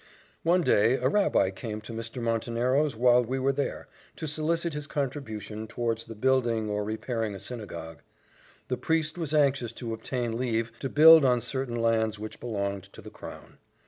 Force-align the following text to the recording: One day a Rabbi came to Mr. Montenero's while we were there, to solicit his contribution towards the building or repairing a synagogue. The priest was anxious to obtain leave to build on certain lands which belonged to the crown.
One 0.41 0.63
day 0.63 0.95
a 0.95 1.07
Rabbi 1.07 1.51
came 1.51 1.79
to 1.81 1.93
Mr. 1.93 2.23
Montenero's 2.23 2.95
while 2.95 3.23
we 3.23 3.37
were 3.37 3.51
there, 3.51 3.87
to 4.15 4.27
solicit 4.27 4.73
his 4.73 4.87
contribution 4.87 5.67
towards 5.67 6.05
the 6.05 6.15
building 6.15 6.67
or 6.71 6.83
repairing 6.83 7.35
a 7.35 7.39
synagogue. 7.39 8.01
The 8.67 8.77
priest 8.77 9.19
was 9.19 9.35
anxious 9.35 9.73
to 9.73 9.93
obtain 9.93 10.39
leave 10.39 10.71
to 10.79 10.89
build 10.89 11.23
on 11.23 11.39
certain 11.39 11.75
lands 11.75 12.17
which 12.17 12.39
belonged 12.39 12.85
to 12.93 13.01
the 13.03 13.11
crown. 13.11 13.59